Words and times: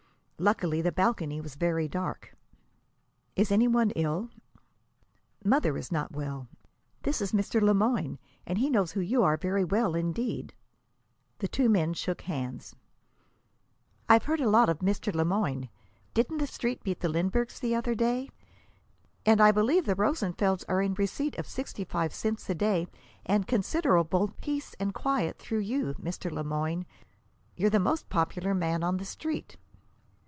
Luckily, 0.43 0.81
the 0.81 0.91
balcony 0.91 1.39
was 1.39 1.53
very 1.53 1.87
dark. 1.87 2.33
"Is 3.35 3.51
any 3.51 3.67
one 3.67 3.91
ill?" 3.91 4.31
"Mother 5.45 5.77
is 5.77 5.91
not 5.91 6.13
well. 6.13 6.47
This 7.03 7.21
is 7.21 7.31
Mr. 7.31 7.61
Le 7.61 7.75
Moyne, 7.75 8.17
and 8.47 8.57
he 8.57 8.67
knows 8.67 8.93
who 8.93 9.01
you 9.01 9.21
are 9.21 9.37
very 9.37 9.63
well, 9.63 9.93
indeed." 9.93 10.55
The 11.37 11.47
two 11.47 11.69
men 11.69 11.93
shook 11.93 12.21
hands. 12.21 12.73
"I've 14.09 14.23
heard 14.23 14.41
a 14.41 14.49
lot 14.49 14.67
of 14.67 14.79
Mr. 14.79 15.13
Le 15.13 15.23
Moyne. 15.23 15.69
Didn't 16.15 16.39
the 16.39 16.47
Street 16.47 16.83
beat 16.83 17.01
the 17.01 17.07
Linburgs 17.07 17.59
the 17.59 17.75
other 17.75 17.93
day? 17.93 18.27
And 19.23 19.39
I 19.41 19.51
believe 19.51 19.85
the 19.85 19.93
Rosenfelds 19.93 20.65
are 20.67 20.81
in 20.81 20.95
receipt 20.95 21.37
of 21.37 21.45
sixty 21.45 21.83
five 21.83 22.15
cents 22.15 22.49
a 22.49 22.55
day 22.55 22.87
and 23.27 23.45
considerable 23.45 24.29
peace 24.41 24.73
and 24.79 24.91
quiet 24.91 25.37
through 25.37 25.59
you, 25.59 25.93
Mr. 26.01 26.31
Le 26.31 26.43
Moyne. 26.43 26.87
You're 27.55 27.69
the 27.69 27.79
most 27.79 28.09
popular 28.09 28.55
man 28.55 28.83
on 28.83 28.97
the 28.97 29.05
Street." 29.05 29.57